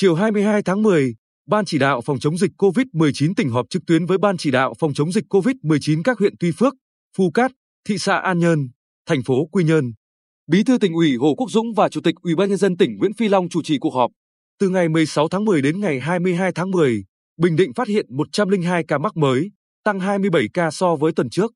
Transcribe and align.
Chiều 0.00 0.14
22 0.14 0.62
tháng 0.62 0.82
10, 0.82 1.14
Ban 1.46 1.64
chỉ 1.64 1.78
đạo 1.78 2.00
phòng 2.00 2.18
chống 2.18 2.38
dịch 2.38 2.50
COVID-19 2.58 3.34
tỉnh 3.36 3.50
họp 3.50 3.66
trực 3.70 3.82
tuyến 3.86 4.06
với 4.06 4.18
Ban 4.18 4.36
chỉ 4.36 4.50
đạo 4.50 4.74
phòng 4.78 4.94
chống 4.94 5.12
dịch 5.12 5.24
COVID-19 5.28 6.02
các 6.04 6.18
huyện 6.18 6.34
Tuy 6.40 6.52
Phước, 6.58 6.74
Phú 7.16 7.30
Cát, 7.30 7.52
thị 7.88 7.98
xã 7.98 8.16
An 8.18 8.38
Nhơn, 8.38 8.68
thành 9.06 9.22
phố 9.22 9.46
Quy 9.52 9.64
Nhơn. 9.64 9.92
Bí 10.46 10.64
thư 10.64 10.78
tỉnh 10.78 10.92
ủy 10.92 11.16
Hồ 11.16 11.34
Quốc 11.34 11.50
Dũng 11.50 11.74
và 11.74 11.88
Chủ 11.88 12.00
tịch 12.00 12.14
Ủy 12.22 12.34
ban 12.34 12.48
nhân 12.48 12.58
dân 12.58 12.76
tỉnh 12.76 12.96
Nguyễn 12.96 13.12
Phi 13.14 13.28
Long 13.28 13.48
chủ 13.48 13.62
trì 13.62 13.78
cuộc 13.78 13.94
họp. 13.94 14.10
Từ 14.58 14.68
ngày 14.68 14.88
16 14.88 15.28
tháng 15.28 15.44
10 15.44 15.62
đến 15.62 15.80
ngày 15.80 16.00
22 16.00 16.52
tháng 16.52 16.70
10, 16.70 17.04
Bình 17.36 17.56
Định 17.56 17.74
phát 17.74 17.88
hiện 17.88 18.06
102 18.08 18.84
ca 18.88 18.98
mắc 18.98 19.16
mới, 19.16 19.50
tăng 19.84 20.00
27 20.00 20.42
ca 20.54 20.70
so 20.70 20.96
với 20.96 21.12
tuần 21.12 21.30
trước. 21.30 21.52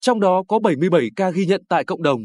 Trong 0.00 0.20
đó 0.20 0.42
có 0.48 0.58
77 0.58 1.08
ca 1.16 1.30
ghi 1.30 1.46
nhận 1.46 1.62
tại 1.68 1.84
cộng 1.84 2.02
đồng. 2.02 2.20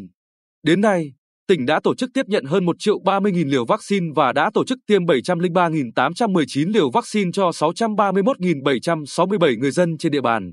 Đến 0.64 0.82
nay, 0.82 1.14
tỉnh 1.48 1.66
đã 1.66 1.80
tổ 1.84 1.96
chức 1.96 2.10
tiếp 2.14 2.26
nhận 2.28 2.46
hơn 2.46 2.66
1 2.66 2.76
triệu 2.80 3.00
30.000 3.00 3.50
liều 3.50 3.66
vaccine 3.66 4.06
và 4.16 4.34
đã 4.34 4.52
tổ 4.54 4.66
chức 4.66 4.78
tiêm 4.88 5.06
703.819 5.06 6.74
liều 6.74 6.92
vaccine 6.92 7.32
cho 7.34 7.50
631.767 7.50 9.60
người 9.60 9.72
dân 9.72 9.98
trên 9.98 10.12
địa 10.12 10.22
bàn. 10.22 10.52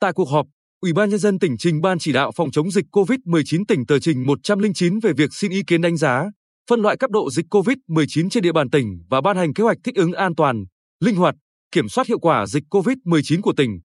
Tại 0.00 0.12
cuộc 0.12 0.28
họp, 0.28 0.46
Ủy 0.80 0.92
ban 0.92 1.10
nhân 1.10 1.18
dân 1.18 1.38
tỉnh 1.38 1.56
trình 1.58 1.80
ban 1.80 1.98
chỉ 1.98 2.12
đạo 2.12 2.32
phòng 2.36 2.50
chống 2.50 2.70
dịch 2.70 2.84
COVID-19 2.92 3.64
tỉnh 3.68 3.86
tờ 3.86 3.98
trình 3.98 4.26
109 4.26 4.98
về 4.98 5.12
việc 5.12 5.30
xin 5.32 5.50
ý 5.50 5.62
kiến 5.66 5.80
đánh 5.80 5.96
giá, 5.96 6.30
phân 6.70 6.80
loại 6.80 6.96
cấp 6.96 7.10
độ 7.10 7.30
dịch 7.30 7.46
COVID-19 7.50 8.28
trên 8.30 8.42
địa 8.42 8.52
bàn 8.52 8.70
tỉnh 8.70 8.98
và 9.10 9.20
ban 9.20 9.36
hành 9.36 9.54
kế 9.54 9.64
hoạch 9.64 9.78
thích 9.84 9.94
ứng 9.94 10.12
an 10.12 10.34
toàn, 10.34 10.64
linh 11.00 11.16
hoạt, 11.16 11.34
kiểm 11.72 11.88
soát 11.88 12.06
hiệu 12.06 12.18
quả 12.18 12.46
dịch 12.46 12.64
COVID-19 12.70 13.40
của 13.42 13.52
tỉnh. 13.56 13.80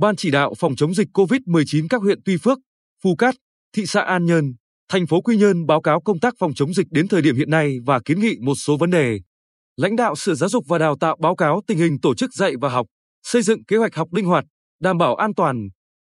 Ban 0.00 0.16
chỉ 0.16 0.30
đạo 0.30 0.54
phòng 0.58 0.76
chống 0.76 0.94
dịch 0.94 1.08
COVID-19 1.14 1.86
các 1.90 2.02
huyện 2.02 2.18
Tuy 2.24 2.36
Phước, 2.36 2.58
Phú 3.02 3.16
Cát, 3.16 3.34
thị 3.76 3.86
xã 3.86 4.00
An 4.00 4.24
Nhơn, 4.24 4.54
thành 4.88 5.06
phố 5.06 5.20
Quy 5.20 5.36
Nhơn 5.36 5.66
báo 5.66 5.80
cáo 5.80 6.00
công 6.00 6.20
tác 6.20 6.34
phòng 6.38 6.54
chống 6.54 6.74
dịch 6.74 6.86
đến 6.90 7.08
thời 7.08 7.22
điểm 7.22 7.36
hiện 7.36 7.50
nay 7.50 7.76
và 7.86 8.00
kiến 8.04 8.20
nghị 8.20 8.36
một 8.40 8.54
số 8.54 8.76
vấn 8.76 8.90
đề. 8.90 9.20
Lãnh 9.76 9.96
đạo 9.96 10.14
Sở 10.16 10.34
Giáo 10.34 10.48
dục 10.48 10.64
và 10.68 10.78
Đào 10.78 10.96
tạo 11.00 11.16
báo 11.20 11.36
cáo 11.36 11.60
tình 11.66 11.78
hình 11.78 12.00
tổ 12.02 12.14
chức 12.14 12.34
dạy 12.34 12.52
và 12.60 12.68
học, 12.68 12.86
xây 13.22 13.42
dựng 13.42 13.64
kế 13.64 13.76
hoạch 13.76 13.94
học 13.94 14.08
linh 14.12 14.24
hoạt, 14.24 14.44
đảm 14.80 14.98
bảo 14.98 15.14
an 15.14 15.34
toàn, 15.34 15.68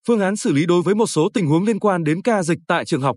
phương 0.08 0.20
án 0.20 0.36
xử 0.36 0.52
lý 0.52 0.66
đối 0.66 0.82
với 0.82 0.96
một 0.96 1.08
số 1.08 1.30
tình 1.34 1.48
huống 1.48 1.64
liên 1.64 1.80
quan 1.80 2.04
đến 2.04 2.22
ca 2.22 2.44
dịch 2.44 2.60
tại 2.68 2.86
trường 2.86 3.02
học. 3.02 3.16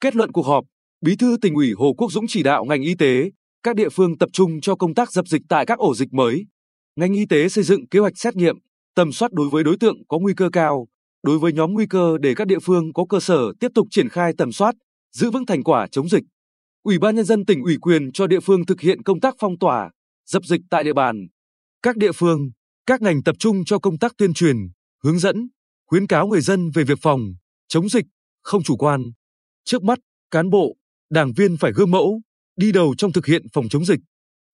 Kết 0.00 0.16
luận 0.16 0.32
cuộc 0.32 0.46
họp, 0.46 0.64
Bí 1.04 1.16
thư 1.16 1.36
tỉnh 1.42 1.54
ủy 1.54 1.72
Hồ 1.76 1.94
Quốc 1.98 2.12
Dũng 2.12 2.24
chỉ 2.28 2.42
đạo 2.42 2.64
ngành 2.64 2.82
y 2.82 2.94
tế, 2.94 3.30
các 3.62 3.76
địa 3.76 3.88
phương 3.88 4.18
tập 4.18 4.28
trung 4.32 4.60
cho 4.60 4.74
công 4.74 4.94
tác 4.94 5.12
dập 5.12 5.26
dịch 5.28 5.42
tại 5.48 5.66
các 5.66 5.78
ổ 5.78 5.94
dịch 5.94 6.12
mới. 6.12 6.46
Ngành 6.96 7.12
y 7.12 7.26
tế 7.26 7.48
xây 7.48 7.64
dựng 7.64 7.88
kế 7.88 7.98
hoạch 7.98 8.18
xét 8.18 8.36
nghiệm, 8.36 8.56
tầm 8.94 9.12
soát 9.12 9.32
đối 9.32 9.48
với 9.48 9.64
đối 9.64 9.76
tượng 9.76 9.96
có 10.08 10.18
nguy 10.18 10.34
cơ 10.36 10.50
cao, 10.52 10.86
đối 11.22 11.38
với 11.38 11.52
nhóm 11.52 11.72
nguy 11.72 11.86
cơ 11.86 12.18
để 12.20 12.34
các 12.34 12.46
địa 12.46 12.58
phương 12.58 12.92
có 12.92 13.04
cơ 13.08 13.20
sở 13.20 13.52
tiếp 13.60 13.68
tục 13.74 13.86
triển 13.90 14.08
khai 14.08 14.32
tầm 14.38 14.52
soát, 14.52 14.74
giữ 15.12 15.30
vững 15.30 15.46
thành 15.46 15.62
quả 15.62 15.86
chống 15.90 16.08
dịch. 16.08 16.24
Ủy 16.82 16.98
ban 16.98 17.16
nhân 17.16 17.24
dân 17.24 17.44
tỉnh 17.44 17.62
ủy 17.62 17.76
quyền 17.80 18.12
cho 18.12 18.26
địa 18.26 18.40
phương 18.40 18.66
thực 18.66 18.80
hiện 18.80 19.02
công 19.02 19.20
tác 19.20 19.34
phong 19.38 19.58
tỏa, 19.58 19.90
dập 20.26 20.44
dịch 20.44 20.60
tại 20.70 20.84
địa 20.84 20.92
bàn. 20.92 21.26
Các 21.82 21.96
địa 21.96 22.12
phương, 22.12 22.50
các 22.86 23.02
ngành 23.02 23.22
tập 23.22 23.36
trung 23.38 23.64
cho 23.64 23.78
công 23.78 23.98
tác 23.98 24.12
tuyên 24.18 24.34
truyền, 24.34 24.56
hướng 25.02 25.18
dẫn, 25.18 25.48
khuyến 25.86 26.06
cáo 26.06 26.26
người 26.26 26.40
dân 26.40 26.70
về 26.70 26.84
việc 26.84 26.98
phòng, 27.02 27.20
chống 27.68 27.88
dịch, 27.88 28.04
không 28.42 28.62
chủ 28.62 28.76
quan. 28.76 29.02
Trước 29.64 29.82
mắt, 29.82 29.98
cán 30.30 30.50
bộ, 30.50 30.76
đảng 31.10 31.32
viên 31.32 31.56
phải 31.56 31.72
gương 31.72 31.90
mẫu, 31.90 32.20
đi 32.56 32.72
đầu 32.72 32.94
trong 32.98 33.12
thực 33.12 33.26
hiện 33.26 33.42
phòng 33.52 33.68
chống 33.68 33.84
dịch. 33.84 34.00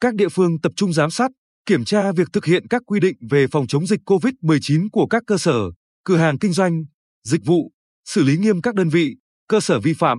Các 0.01 0.15
địa 0.15 0.29
phương 0.29 0.61
tập 0.61 0.73
trung 0.77 0.93
giám 0.93 1.11
sát, 1.11 1.31
kiểm 1.67 1.85
tra 1.85 2.13
việc 2.13 2.29
thực 2.33 2.45
hiện 2.45 2.69
các 2.69 2.83
quy 2.87 3.01
định 3.01 3.17
về 3.31 3.47
phòng 3.47 3.67
chống 3.67 3.87
dịch 3.87 4.01
COVID-19 4.07 4.89
của 4.93 5.07
các 5.07 5.23
cơ 5.27 5.39
sở, 5.39 5.59
cửa 6.05 6.17
hàng 6.17 6.39
kinh 6.39 6.53
doanh, 6.53 6.85
dịch 7.25 7.45
vụ, 7.45 7.73
xử 8.05 8.23
lý 8.23 8.37
nghiêm 8.37 8.63
các 8.63 8.75
đơn 8.75 8.89
vị, 8.89 9.17
cơ 9.49 9.61
sở 9.61 9.81
vi 9.81 9.95
phạm. 9.95 10.19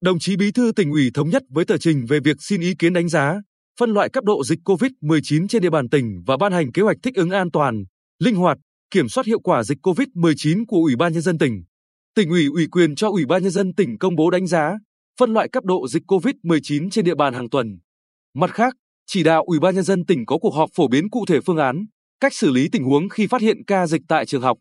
Đồng 0.00 0.18
chí 0.18 0.36
Bí 0.36 0.52
thư 0.52 0.72
tỉnh 0.76 0.90
ủy 0.90 1.10
thống 1.14 1.30
nhất 1.30 1.42
với 1.48 1.64
tờ 1.64 1.78
trình 1.78 2.06
về 2.08 2.20
việc 2.20 2.36
xin 2.40 2.60
ý 2.60 2.74
kiến 2.78 2.92
đánh 2.92 3.08
giá, 3.08 3.42
phân 3.80 3.90
loại 3.90 4.08
cấp 4.08 4.24
độ 4.24 4.44
dịch 4.44 4.58
COVID-19 4.64 5.48
trên 5.48 5.62
địa 5.62 5.70
bàn 5.70 5.88
tỉnh 5.88 6.22
và 6.26 6.36
ban 6.36 6.52
hành 6.52 6.72
kế 6.72 6.82
hoạch 6.82 6.96
thích 7.02 7.14
ứng 7.14 7.30
an 7.30 7.50
toàn, 7.50 7.84
linh 8.18 8.34
hoạt, 8.34 8.58
kiểm 8.90 9.08
soát 9.08 9.26
hiệu 9.26 9.40
quả 9.40 9.62
dịch 9.62 9.78
COVID-19 9.82 10.64
của 10.68 10.76
Ủy 10.76 10.96
ban 10.96 11.12
nhân 11.12 11.22
dân 11.22 11.38
tỉnh. 11.38 11.64
Tỉnh 12.14 12.30
ủy 12.30 12.46
ủy 12.46 12.66
quyền 12.66 12.94
cho 12.94 13.08
Ủy 13.08 13.26
ban 13.26 13.42
nhân 13.42 13.52
dân 13.52 13.74
tỉnh 13.74 13.98
công 13.98 14.16
bố 14.16 14.30
đánh 14.30 14.46
giá, 14.46 14.78
phân 15.18 15.32
loại 15.32 15.48
cấp 15.48 15.64
độ 15.64 15.88
dịch 15.88 16.02
COVID-19 16.06 16.90
trên 16.90 17.04
địa 17.04 17.14
bàn 17.14 17.34
hàng 17.34 17.50
tuần. 17.50 17.78
Mặt 18.34 18.50
khác, 18.54 18.74
chỉ 19.06 19.22
đạo 19.22 19.42
Ủy 19.46 19.58
ban 19.60 19.74
nhân 19.74 19.84
dân 19.84 20.06
tỉnh 20.06 20.26
có 20.26 20.38
cuộc 20.38 20.54
họp 20.54 20.70
phổ 20.74 20.88
biến 20.88 21.10
cụ 21.10 21.24
thể 21.28 21.40
phương 21.40 21.56
án, 21.56 21.86
cách 22.20 22.34
xử 22.34 22.50
lý 22.50 22.68
tình 22.72 22.84
huống 22.84 23.08
khi 23.08 23.26
phát 23.26 23.40
hiện 23.40 23.64
ca 23.66 23.86
dịch 23.86 24.02
tại 24.08 24.26
trường 24.26 24.42
học. 24.42 24.58